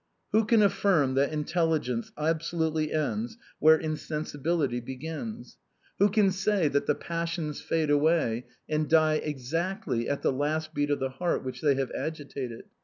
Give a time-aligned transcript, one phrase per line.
[0.31, 5.57] Who can affirm that intelligence absolutely ends where insensibility begins?
[5.99, 10.89] Who can say that the passions fade away and die exactly at the last beat
[10.89, 12.63] of the heart which they have agitated?